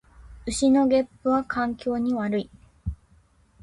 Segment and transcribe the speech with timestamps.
[0.47, 2.49] 牛のげっぷは環境に悪い